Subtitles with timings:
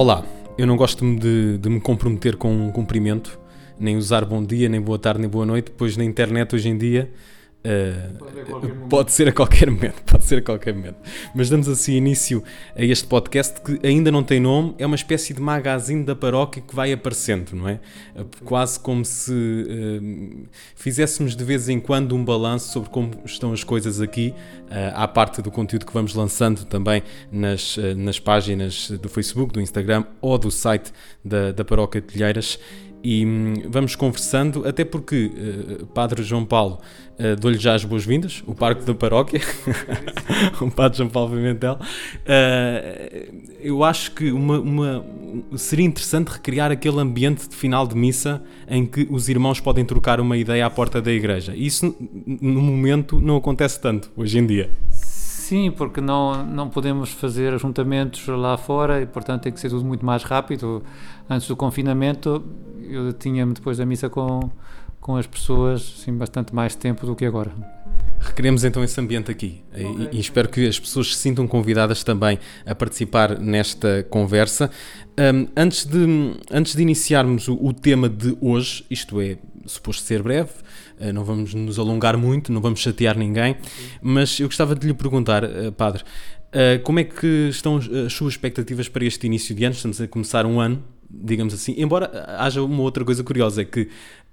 [0.00, 0.24] Olá,
[0.56, 3.36] eu não gosto de, de me comprometer com um cumprimento,
[3.80, 6.78] nem usar bom dia, nem boa tarde, nem boa noite, pois na internet hoje em
[6.78, 7.10] dia
[7.58, 10.96] Uh, pode ser a qualquer momento, pode ser a qualquer momento.
[11.34, 12.42] Mas damos assim início
[12.76, 16.62] a este podcast que ainda não tem nome, é uma espécie de magazine da paróquia
[16.62, 17.80] que vai aparecendo, não é?
[18.14, 23.52] Uh, quase como se uh, fizéssemos de vez em quando um balanço sobre como estão
[23.52, 24.34] as coisas aqui,
[24.94, 30.04] à parte do conteúdo que vamos lançando também nas, nas páginas do Facebook, do Instagram
[30.20, 30.92] ou do site
[31.24, 32.58] da, da Paróquia de Telheiras
[33.02, 35.30] e hum, vamos conversando, até porque
[35.80, 36.78] uh, Padre João Paulo,
[37.18, 39.40] uh, dou-lhe já as boas-vindas, o Parque da Paróquia,
[40.60, 41.78] o Padre João Paulo Pimentel.
[41.80, 45.04] Uh, eu acho que uma, uma,
[45.56, 50.20] seria interessante recriar aquele ambiente de final de missa em que os irmãos podem trocar
[50.20, 51.54] uma ideia à porta da igreja.
[51.54, 51.94] Isso,
[52.26, 54.70] no momento, não acontece tanto hoje em dia.
[55.48, 59.82] Sim, porque não, não podemos fazer ajuntamentos lá fora e, portanto, tem que ser tudo
[59.82, 60.84] muito mais rápido.
[61.26, 62.44] Antes do confinamento,
[62.82, 64.50] eu tinha-me depois da missa com,
[65.00, 67.50] com as pessoas assim, bastante mais tempo do que agora.
[68.20, 70.08] Requeremos então esse ambiente aqui okay.
[70.12, 74.70] e, e, espero que as pessoas se sintam convidadas também a participar nesta conversa.
[75.18, 79.38] Um, antes, de, antes de iniciarmos o, o, tema de hoje, isto é,
[79.68, 80.50] suposto ser breve,
[81.00, 83.56] uh, não vamos nos alongar muito, não vamos chatear ninguém,
[84.02, 88.34] mas eu gostava de lhe perguntar, uh, Padre, uh, como é que estão as suas
[88.34, 89.74] expectativas para este início de ano?
[89.74, 93.88] Estamos a começar um ano, digamos assim, embora haja uma outra coisa curiosa, é que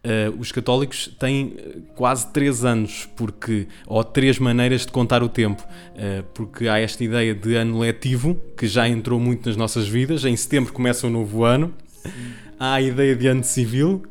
[0.06, 1.56] Uh, os católicos têm
[1.96, 7.04] quase três anos, porque ou três maneiras de contar o tempo, uh, porque há esta
[7.04, 10.24] ideia de ano letivo que já entrou muito nas nossas vidas.
[10.24, 11.74] Em setembro começa um novo ano.
[12.04, 12.12] Sim.
[12.60, 14.04] Há a ideia de ano civil,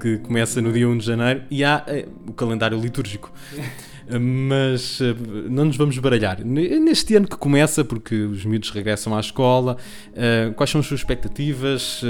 [0.00, 3.32] que começa no dia 1 de janeiro, e há uh, o calendário litúrgico.
[4.10, 5.14] mas uh,
[5.50, 6.42] não nos vamos baralhar.
[6.42, 9.76] Neste ano que começa, porque os miúdos regressam à escola,
[10.12, 12.02] uh, quais são as suas expectativas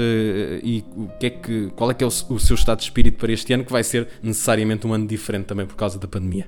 [0.63, 3.17] e o que é que, qual é que é o, o, seu estado de espírito
[3.17, 6.47] para este ano, que vai ser necessariamente um ano diferente também por causa da pandemia?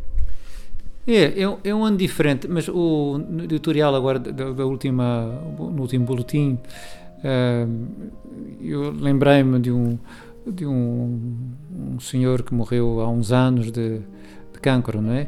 [1.05, 6.05] É, é, é um ano diferente, mas o editorial agora da, da última, no último
[6.05, 6.57] boletim,
[8.61, 9.97] eu lembrei-me de um
[10.45, 15.27] de um, um senhor que morreu há uns anos de, de cancro, não é?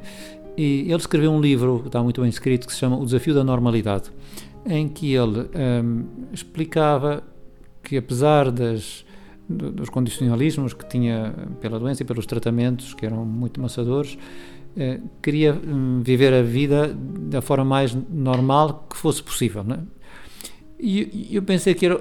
[0.55, 3.43] E ele escreveu um livro, está muito bem escrito, que se chama O Desafio da
[3.43, 4.11] Normalidade,
[4.65, 5.49] em que ele
[5.83, 7.23] um, explicava
[7.81, 9.03] que apesar das,
[9.49, 14.17] dos condicionalismos que tinha pela doença e pelos tratamentos, que eram muito maçadores,
[14.75, 19.63] eh, queria hum, viver a vida da forma mais normal que fosse possível.
[19.63, 19.79] Não é?
[20.85, 21.97] E eu pensei que era,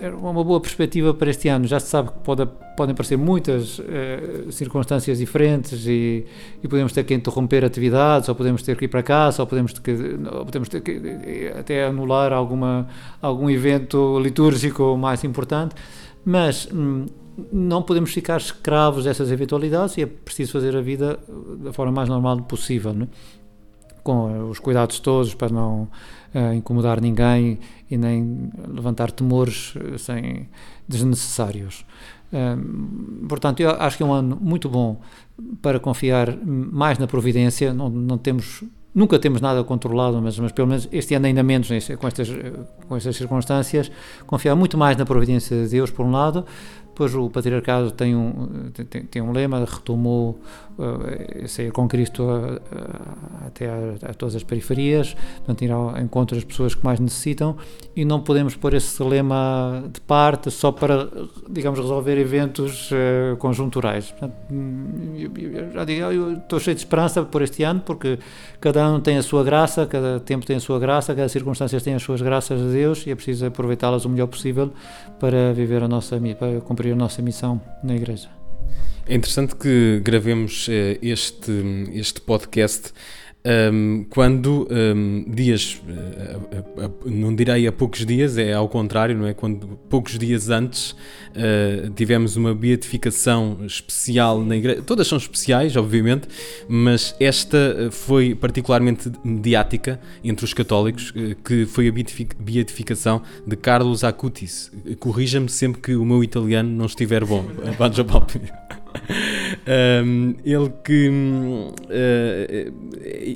[0.00, 1.68] era, uma boa perspectiva para este ano.
[1.68, 2.44] Já se sabe que pode,
[2.76, 6.26] podem aparecer muitas uh, circunstâncias diferentes e,
[6.60, 9.72] e, podemos ter que interromper atividades, ou podemos ter que ir para casa, ou podemos
[9.72, 12.88] ter que, podemos ter que até anular alguma,
[13.22, 15.76] algum evento litúrgico mais importante.
[16.24, 17.06] Mas hum,
[17.52, 21.20] não podemos ficar escravos dessas eventualidades e é preciso fazer a vida
[21.58, 23.06] da forma mais normal possível, né?
[24.04, 25.88] Com os cuidados todos para não
[26.34, 27.58] uh, incomodar ninguém
[27.90, 30.48] e nem levantar temores eh, sem
[30.86, 31.84] desnecessários.
[32.30, 35.00] Uh, portanto, eu acho que é um ano muito bom
[35.62, 37.72] para confiar mais na providência.
[37.72, 38.62] Não, não temos
[38.94, 42.28] nunca temos nada controlado, mas, mas pelo menos este ano ainda menos com estas,
[42.86, 43.90] com estas circunstâncias,
[44.24, 46.46] confiar muito mais na providência de Deus, por um lado,
[46.94, 50.38] depois o patriarcado tem um, tem, tem um lema, retomou
[50.78, 55.98] uh, sair com Cristo a, a, até a, a, todas as periferias, portanto ir ao
[55.98, 57.56] encontro das pessoas que mais necessitam
[57.96, 61.08] e não podemos pôr esse lema de parte só para,
[61.50, 64.12] digamos, resolver eventos uh, conjunturais.
[64.12, 64.34] Portanto,
[65.16, 68.20] eu, eu, já digo, eu estou cheio de esperança por este ano, porque
[68.60, 71.94] cada ano tem a sua graça, cada tempo tem a sua graça, cada circunstância tem
[71.94, 74.72] as suas graças a Deus e é preciso aproveitá-las o melhor possível
[75.18, 78.28] para viver a nossa, para cumprir cumprir a nossa missão na Igreja.
[79.06, 81.52] É interessante que gravemos eh, este,
[81.92, 82.92] este podcast
[83.46, 89.26] um, quando um, dias, uh, uh, não direi a poucos dias, é ao contrário, não
[89.26, 89.34] é?
[89.34, 96.26] Quando poucos dias antes uh, tivemos uma beatificação especial na igreja, todas são especiais, obviamente,
[96.66, 101.12] mas esta foi particularmente mediática entre os católicos,
[101.44, 101.92] que foi a
[102.38, 104.72] beatificação de Carlos Acutis.
[104.98, 107.44] Corrija-me sempre que o meu italiano não estiver bom.
[110.04, 111.08] Um, ele que.
[111.08, 112.72] Uh,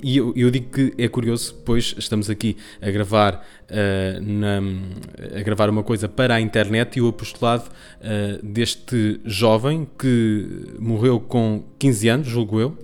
[0.03, 4.61] e eu, eu, digo que é curioso, pois estamos aqui a gravar, uh, na,
[5.39, 11.21] a gravar uma coisa para a internet e o apostolado uh, deste jovem que morreu
[11.21, 12.79] com 15 anos, julgo eu,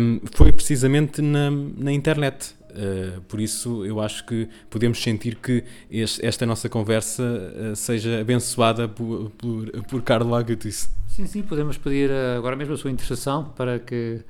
[0.00, 2.57] um, foi precisamente na, na internet.
[2.78, 8.20] Uh, por isso, eu acho que podemos sentir que este, esta nossa conversa uh, seja
[8.20, 10.88] abençoada por, por, por Carlo Agutis.
[11.08, 14.20] Sim, sim, podemos pedir agora mesmo a sua intercessão para que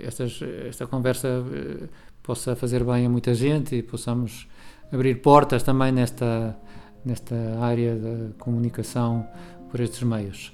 [0.00, 1.28] estas, esta conversa
[2.24, 4.48] possa fazer bem a muita gente e possamos
[4.92, 6.58] abrir portas também nesta,
[7.04, 9.26] nesta área da comunicação
[9.70, 10.52] por estes meios.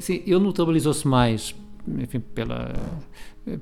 [0.00, 1.54] Sim, ele notabilizou-se mais,
[1.98, 2.72] enfim, pela,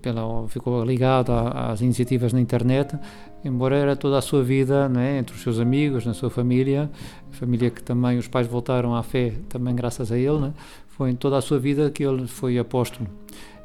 [0.00, 2.96] pela, ficou ligado às iniciativas na internet,
[3.44, 6.90] embora era toda a sua vida, né, entre os seus amigos, na sua família,
[7.30, 10.54] família que também os pais voltaram à fé, também graças a ele, né,
[10.88, 13.08] foi em toda a sua vida que ele foi apóstolo.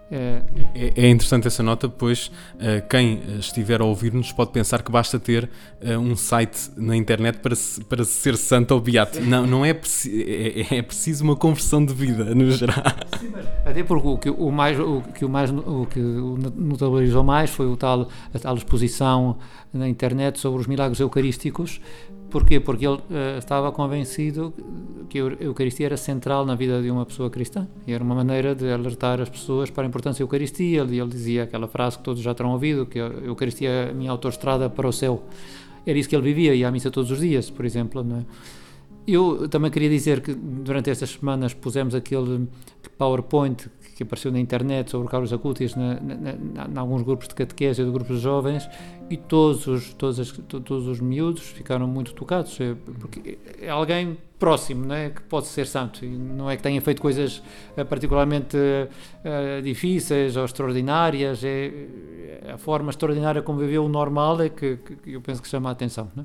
[0.09, 0.41] É,
[0.73, 5.19] é, é, interessante essa nota, pois uh, quem estiver a ouvir-nos pode pensar que basta
[5.19, 5.49] ter
[5.81, 7.55] uh, um site na internet para,
[7.89, 9.19] para ser santo ou beato.
[9.19, 12.77] Não, não é, é, é, preciso uma conversão de vida, no geral.
[13.19, 13.33] Sim,
[13.65, 17.67] até porque o que o mais, o que o mais o que notabilizou mais foi
[17.67, 19.37] o tal, a tal exposição
[19.73, 21.81] na internet sobre os milagres eucarísticos,
[22.29, 22.59] Porquê?
[22.59, 24.53] Porque ele uh, estava convencido
[25.09, 28.53] que a Eucaristia era central na vida de uma pessoa cristã e era uma maneira
[28.53, 30.81] de alertar as pessoas para a importância da Eucaristia.
[30.81, 33.93] Ele, ele dizia aquela frase que todos já terão ouvido, que a Eucaristia é a
[33.93, 35.23] minha autoestrada para o céu.
[35.85, 38.03] Era isso que ele vivia, ia à missa todos os dias, por exemplo.
[38.03, 38.25] Não é?
[39.07, 42.45] Eu também queria dizer que durante estas semanas pusemos aquele
[42.97, 48.17] PowerPoint que apareceu na internet sobre Carlos Acutis em alguns grupos de catequese de grupos
[48.17, 48.69] de jovens
[49.09, 54.85] e todos os, todos, todos os miúdos ficaram muito tocados é, porque é alguém próximo
[54.85, 57.41] né, que pode ser santo e não é que tenha feito coisas
[57.75, 61.71] eh, particularmente uh, difíceis ou extraordinárias é,
[62.53, 65.71] a forma extraordinária como viveu o normal é que, que eu penso que chama a
[65.71, 66.23] atenção né?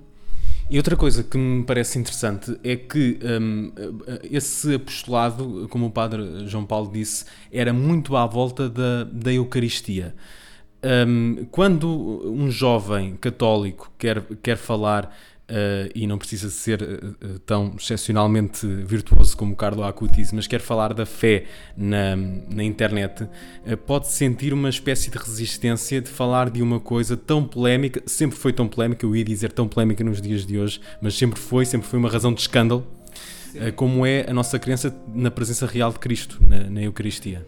[0.70, 3.72] E outra coisa que me parece interessante é que um,
[4.30, 10.14] esse apostolado, como o padre João Paulo disse, era muito à volta da, da Eucaristia.
[10.84, 15.14] Um, quando um jovem católico quer, quer falar
[15.52, 20.94] Uh, e não precisa ser uh, tão excepcionalmente virtuoso como Carlo Acutis, mas quer falar
[20.94, 21.44] da fé
[21.76, 27.18] na, na internet, uh, pode sentir uma espécie de resistência de falar de uma coisa
[27.18, 30.80] tão polémica, sempre foi tão polémica, eu ia dizer tão polémica nos dias de hoje,
[31.02, 32.86] mas sempre foi, sempre foi uma razão de escândalo,
[33.76, 37.46] como é a nossa crença na presença real de Cristo, na, na Eucaristia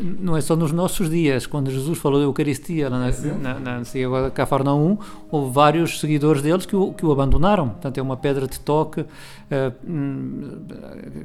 [0.00, 4.30] não é só nos nossos dias, quando Jesus falou da Eucaristia na, na, na, na
[4.30, 4.98] Cafarnaum,
[5.30, 7.70] houve vários seguidores deles que o, que o abandonaram.
[7.70, 9.06] Portanto, é uma pedra de toque uh,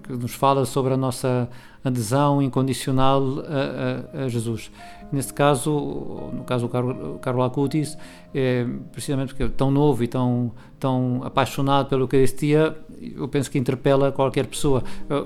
[0.03, 1.49] que nos fala sobre a nossa
[1.83, 4.71] adesão incondicional a, a, a Jesus.
[5.11, 5.71] Neste caso,
[6.33, 7.97] no caso do Carlo, Carlo Acutis,
[8.33, 12.75] é, precisamente porque é tão novo e tão, tão apaixonado pela Eucaristia,
[13.15, 14.83] eu penso que interpela qualquer pessoa.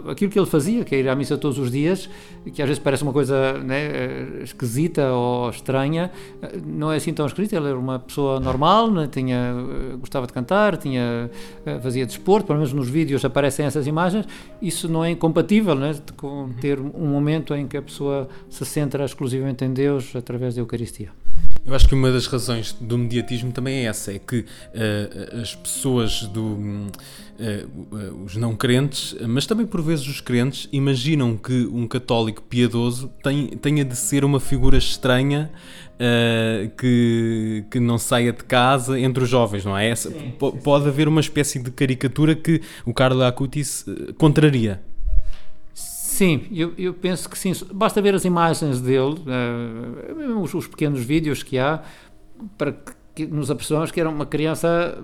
[0.09, 2.09] Aquilo que ele fazia, que é ir à missa todos os dias,
[2.53, 6.11] que às vezes parece uma coisa né, esquisita ou estranha,
[6.65, 7.55] não é assim tão esquisita.
[7.55, 9.55] Ele era uma pessoa normal, né, tinha,
[9.99, 11.29] gostava de cantar, tinha,
[11.81, 14.27] fazia desporto, pelo menos nos vídeos aparecem essas imagens.
[14.61, 19.05] Isso não é incompatível né, com ter um momento em que a pessoa se centra
[19.05, 21.22] exclusivamente em Deus através da Eucaristia.
[21.65, 25.55] Eu acho que uma das razões do mediatismo também é essa, é que uh, as
[25.55, 31.87] pessoas do uh, os não crentes, mas também por vezes os crentes, imaginam que um
[31.87, 35.49] católico piedoso tem, tenha de ser uma figura estranha
[35.93, 39.87] uh, que, que não saia de casa entre os jovens, não é?
[39.87, 43.85] Essa, sim, sim, pode haver uma espécie de caricatura que o Carlo Acutis
[44.17, 44.81] contraria.
[46.13, 47.51] Sim, eu, eu, penso que sim.
[47.73, 51.81] Basta ver as imagens dele, uh, os, os, pequenos vídeos que há,
[52.55, 52.75] para
[53.15, 54.95] que nos apercebamos que era uma criança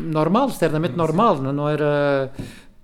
[0.00, 2.32] normal, externamente normal, não, não era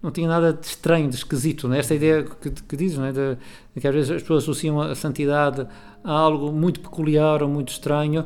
[0.03, 1.69] não tinha nada de estranho, de esquisito.
[1.69, 1.79] Né?
[1.79, 3.13] Esta ideia que, que dizes, né?
[3.13, 3.37] de,
[3.75, 5.65] de, que às vezes as pessoas associam a santidade
[6.03, 8.25] a algo muito peculiar ou muito estranho,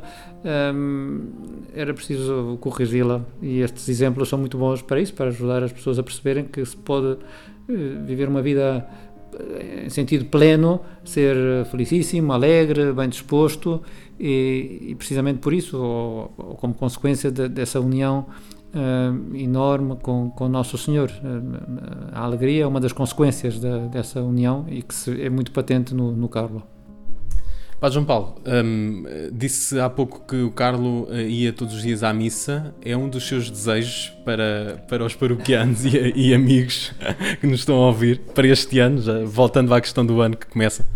[0.74, 1.28] um,
[1.74, 3.20] era preciso corrigi-la.
[3.42, 6.64] E estes exemplos são muito bons para isso, para ajudar as pessoas a perceberem que
[6.64, 7.18] se pode uh,
[8.06, 8.86] viver uma vida
[9.84, 13.82] em sentido pleno, ser felicíssimo, alegre, bem disposto
[14.18, 18.26] e, e precisamente por isso, ou, ou como consequência de, dessa união
[18.74, 21.10] uh, enorme com, com Nosso Senhor.
[21.10, 23.58] Uh, a alegria é uma das consequências
[23.90, 26.62] dessa união e que se, é muito patente no, no Carlo.
[27.82, 32.04] Padre João Paulo, um, disse há pouco que o Carlo uh, ia todos os dias
[32.04, 32.72] à missa.
[32.80, 36.92] É um dos seus desejos para, para os paroquianos e, e, amigos
[37.40, 40.46] que nos estão a ouvir para este ano, já voltando à questão do ano que
[40.46, 40.86] começa?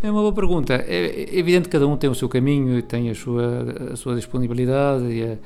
[0.00, 0.74] É uma boa pergunta.
[0.86, 5.04] É evidente que cada um tem o seu caminho, tem a sua, a sua disponibilidade
[5.04, 5.36] e, a,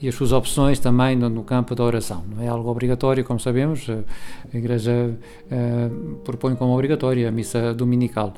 [0.00, 2.24] e as suas opções também no, no, campo da oração.
[2.34, 5.10] Não é algo obrigatório, como sabemos, a Igreja
[5.50, 8.32] uh, propõe como obrigatória a missa dominical.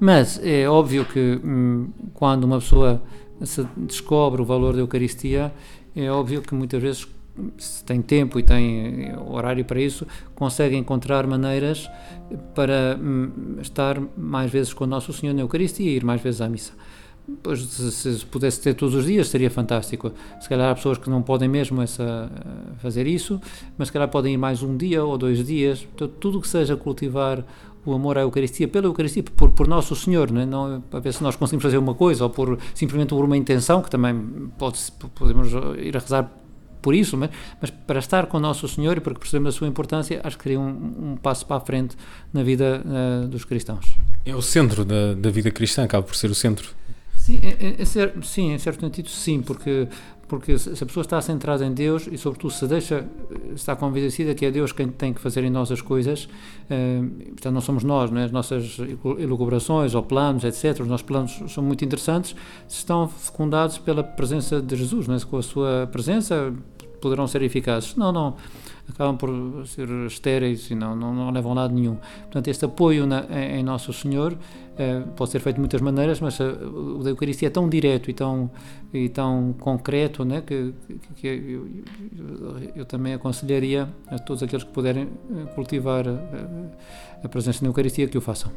[0.00, 3.02] Mas é óbvio que hum, quando uma pessoa
[3.42, 5.52] se descobre o valor da Eucaristia,
[5.94, 7.08] é óbvio que muitas vezes
[7.56, 11.88] se tem tempo e tem horário para isso, consegue encontrar maneiras
[12.54, 16.40] para hum, estar mais vezes com o Nosso Senhor na Eucaristia e ir mais vezes
[16.40, 16.72] à missa.
[17.42, 20.12] Pois, se, se, pudesse ter todos os dias, seria fantástico.
[20.40, 22.30] Se calhar há pessoas que não podem mesmo essa,
[22.78, 23.40] fazer isso,
[23.76, 25.86] mas se calhar podem ir mais um dia ou dois dias.
[26.18, 27.44] Tudo que seja cultivar
[27.84, 30.46] o amor à Eucaristia, pela Eucaristia, por, por Nosso Senhor, não, é?
[30.46, 33.82] não para ver se nós conseguimos fazer uma coisa ou por simplesmente por uma intenção,
[33.82, 34.78] que também pode,
[35.14, 36.30] podemos ir a rezar
[36.80, 37.30] por isso, mas,
[37.60, 40.60] mas, para estar com Nosso Senhor e porque percebemos a sua importância, acho que seria
[40.60, 41.96] um, um passo para a frente
[42.32, 43.96] na vida uh, dos cristãos.
[44.24, 46.70] É o centro da, da vida cristã, acaba por ser o centro.
[47.28, 49.86] Sim, em, em, sim, em certo sentido, sim, porque,
[50.26, 53.06] porque se a pessoa está centrada em Deus e, sobretudo, se deixa,
[53.54, 56.26] está convencida que é Deus quem tem que fazer em nós as coisas,
[56.70, 58.24] eh, portanto, não somos nós, não é?
[58.24, 58.78] as nossas
[59.18, 62.34] elucubrações ou planos, etc., os nossos planos são muito interessantes,
[62.66, 65.20] estão fecundados pela presença de Jesus, não é?
[65.20, 66.54] com a sua presença
[67.00, 67.96] poderão ser eficazes.
[67.96, 68.36] Não, não
[68.88, 71.96] acabam por ser estéreis e não, não, não levam a lado nenhum.
[72.22, 74.36] Portanto, este apoio na, em, em, Nosso Senhor
[74.78, 77.68] eh, pode ser feito de muitas maneiras, mas a, eh, o da Eucaristia é tão
[77.68, 78.50] direto e tão,
[78.92, 80.72] e tão concreto né, que,
[81.16, 87.28] que, eu, eu, eu, também aconselharia a todos aqueles que puderem eh, cultivar a, a
[87.28, 88.50] presença na Eucaristia que o façam.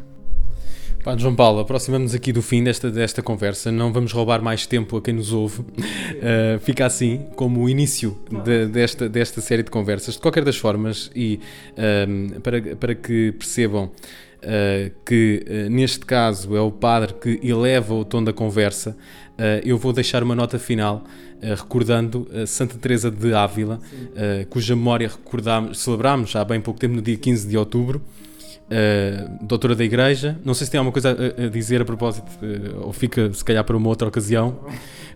[1.04, 4.98] Padre João Paulo, aproximamos aqui do fim desta, desta conversa, não vamos roubar mais tempo
[4.98, 5.62] a quem nos ouve.
[5.62, 10.14] Uh, fica assim como o início de, desta, desta série de conversas.
[10.14, 11.40] De qualquer das formas, e
[11.72, 18.06] uh, para, para que percebam uh, que neste caso é o Padre que eleva o
[18.06, 18.96] tom da conversa,
[19.66, 21.04] eu vou deixar uma nota final
[21.42, 23.80] recordando Santa Teresa de Ávila,
[24.52, 28.00] cuja memória recordamos, celebramos há bem pouco tempo, no dia 15 de outubro
[28.72, 30.40] uh, doutora da Igreja.
[30.44, 33.44] Não sei se tem alguma coisa a, a dizer a propósito, uh, ou fica se
[33.44, 34.60] calhar para uma outra ocasião,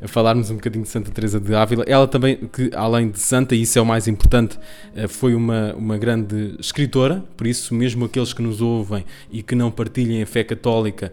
[0.02, 1.86] a falarmos um bocadinho de Santa Teresa de Ávila.
[1.88, 5.74] Ela também, que além de santa, e isso é o mais importante, uh, foi uma,
[5.74, 10.26] uma grande escritora, por isso, mesmo aqueles que nos ouvem e que não partilhem a
[10.26, 11.12] fé católica,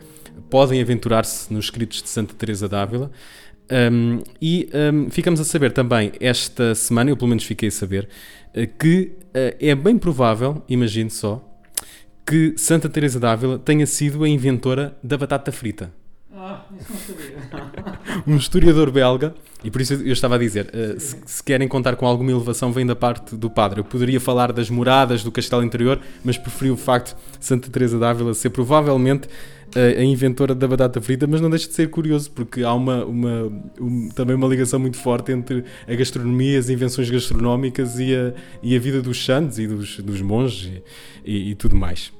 [0.50, 3.10] podem aventurar-se nos escritos de Santa Teresa de Ávila.
[3.70, 8.06] Um, e um, ficamos a saber também esta semana, eu pelo menos fiquei a saber,
[8.78, 11.51] que é bem provável, imagine só,
[12.26, 15.92] que Santa Teresa d'Ávila tenha sido a inventora da batata frita.
[16.34, 18.22] Ah, isso não sabia.
[18.26, 21.94] um historiador belga, e por isso eu estava a dizer, uh, se, se, querem contar
[21.94, 23.80] com alguma elevação, vem da parte do padre.
[23.80, 27.98] Eu poderia falar das moradas do castelo interior, mas preferi o facto de Santa Teresa
[27.98, 29.28] d'Ávila ser provavelmente
[29.76, 33.04] uh, a inventora da batata frita, mas não deixa de ser curioso, porque há uma,
[33.04, 38.32] uma um, também uma ligação muito forte entre a gastronomia, as invenções gastronómicas e a,
[38.62, 40.70] e a vida dos santos e dos, dos monges
[41.24, 42.12] e, e, e tudo mais.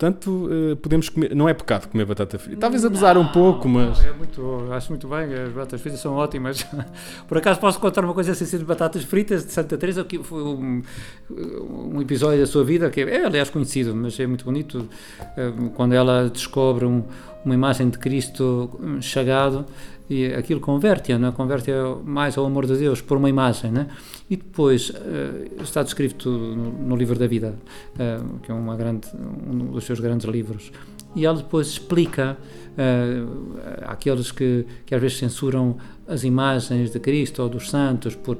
[0.00, 1.34] Portanto, uh, podemos comer.
[1.34, 2.58] Não é pecado comer batata frita.
[2.58, 4.02] Talvez abusar não, um pouco, mas.
[4.02, 6.66] É muito, acho muito bem, as batatas fritas são ótimas.
[7.28, 10.42] Por acaso posso contar uma coisa assim de batatas fritas de Santa Teresa, que foi
[10.42, 10.82] um,
[11.30, 14.88] um episódio da sua vida que é, aliás, conhecido, mas é muito bonito.
[15.36, 17.04] Eh, quando ela descobre um,
[17.44, 19.66] uma imagem de Cristo chagado
[20.10, 21.32] e aquilo converte-a, não é?
[21.32, 21.70] converte
[22.04, 23.86] mais ao amor de Deus por uma imagem, não é?
[24.28, 27.54] E depois uh, está descrito no, no, livro da vida,
[27.94, 30.72] uh, que é uma grande, um dos seus grandes livros,
[31.14, 35.76] e ela depois explica uh, àqueles que, que às vezes censuram
[36.08, 38.36] as imagens de Cristo ou dos santos por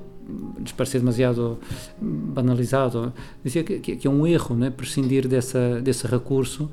[0.59, 1.59] lhes parecer demasiado
[2.01, 3.13] banalizado,
[3.45, 4.71] dizia que, que, é um erro, não é?
[4.71, 6.69] prescindir dessa, desse recurso,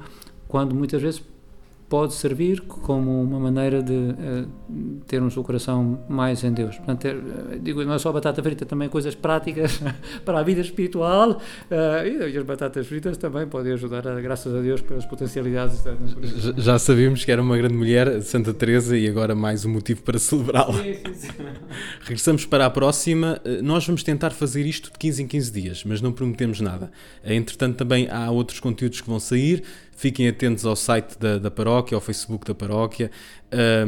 [0.48, 1.22] quando muitas vezes
[1.90, 4.48] pode servir como uma maneira de uh,
[5.08, 6.76] termos o coração mais em Deus.
[6.76, 9.80] Portanto, ter, uh, digo, não é só batata frita, também coisas práticas
[10.26, 14.60] para a vida espiritual uh, e as batatas fritas também podem ajudar, a, graças a
[14.60, 15.82] Deus, pelas potencialidades.
[16.22, 20.02] Já, já sabíamos que era uma grande mulher, Santa Teresa, e agora mais um motivo
[20.02, 20.82] para celebrá-la.
[22.02, 23.42] Regressamos para a próxima.
[23.64, 26.92] Nós vamos tentar fazer isto de 15 em 15 dias, mas não prometemos nada.
[27.24, 29.64] Entretanto, também há outros conteúdos que vão sair.
[29.98, 33.10] Fiquem atentos ao site da, da paróquia, ao Facebook da paróquia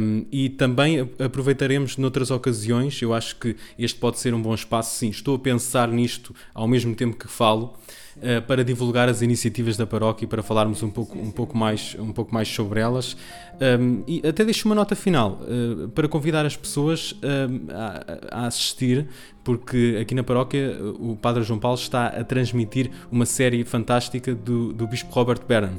[0.00, 3.00] um, e também aproveitaremos noutras ocasiões.
[3.00, 4.98] Eu acho que este pode ser um bom espaço.
[4.98, 7.78] Sim, estou a pensar nisto ao mesmo tempo que falo.
[8.20, 11.96] Uh, para divulgar as iniciativas da paróquia e para falarmos um pouco, um pouco, mais,
[11.98, 13.16] um pouco mais sobre elas.
[13.60, 18.46] Um, e até deixo uma nota final uh, para convidar as pessoas um, a, a,
[18.46, 19.06] assistir,
[19.44, 24.72] porque aqui na paróquia o Padre João Paulo está a transmitir uma série fantástica do,
[24.72, 25.74] do Bispo Robert Barron.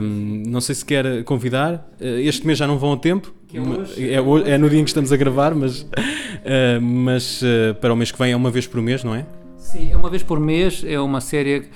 [0.00, 3.32] Um, não sei se quer convidar, uh, este mês já não vão a tempo.
[3.54, 5.88] É, hoje, é, hoje, é, no dia em que estamos a gravar, mas, uh,
[6.82, 7.40] mas
[7.80, 9.24] para o mês que vem é uma vez por mês, não é?
[9.70, 11.68] Sim, é uma vez por mês, é uma série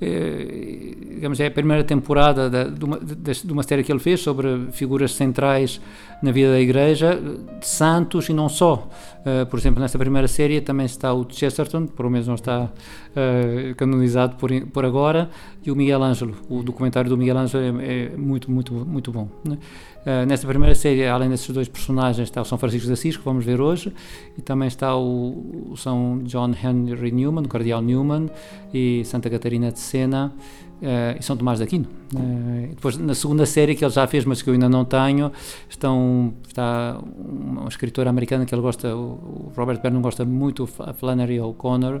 [0.00, 4.68] digamos, é a primeira temporada da, de, uma, de, uma, série que ele fez sobre
[4.72, 5.78] figuras centrais
[6.22, 7.20] na vida da Igreja,
[7.60, 8.88] santos e não só.
[9.20, 13.74] Uh, por exemplo, nesta primeira série também está o Chesterton, por menos não está uh,
[13.76, 15.28] canonizado por, por agora,
[15.62, 16.34] e o Miguel Ângelo.
[16.48, 19.28] O documentário do Miguel Ângelo é, é muito, muito, muito bom.
[19.44, 19.58] Né?
[20.00, 23.24] Uh, nesta primeira série, além desses dois personagens, está o São Francisco de Assis, que
[23.24, 23.92] vamos ver hoje,
[24.38, 28.30] e também está o, o São John Henry Newman, o Cardeal Newman,
[28.72, 30.32] e Santa Catarina de Sena,
[30.80, 31.86] uh, e São Tomás de Aquino.
[32.14, 35.30] Uh, depois, na segunda série que ele já fez, mas que eu ainda não tenho,
[35.68, 41.40] estão, está uma, escritora americana que ele gosta, o, Robert Vernon gosta muito, a Flannery
[41.40, 42.00] O'Connor, uhum.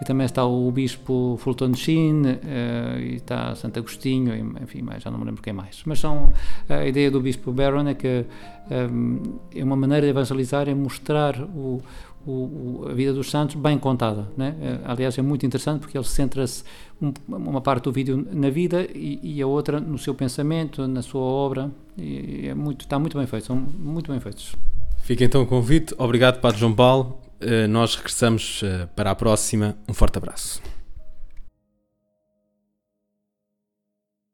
[0.00, 5.02] e também está o Bispo Fulton Sheen, uh, e está Santo Agostinho, e, enfim, mais,
[5.02, 5.82] já não me lembro quem mais.
[5.84, 6.32] Mas são,
[6.68, 8.24] a ideia do Bispo Barron é que
[8.70, 11.80] um, é uma maneira de evangelizar, é mostrar o
[12.26, 14.28] o, o, a vida dos santos bem contada.
[14.36, 14.54] Né?
[14.84, 16.64] Aliás, é muito interessante porque ele centra-se
[17.00, 21.02] um, uma parte do vídeo na vida e, e, a outra no seu pensamento, na
[21.02, 21.70] sua obra.
[21.96, 24.54] E é muito, está muito bem feito, são muito bem feitos.
[25.02, 25.94] Fica então o convite.
[25.98, 27.18] Obrigado, Padre João Paulo.
[27.40, 29.76] Uh, nós regressamos uh, para a próxima.
[29.88, 30.79] Um forte abraço.